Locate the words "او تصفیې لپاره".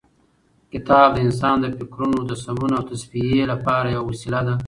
2.77-3.87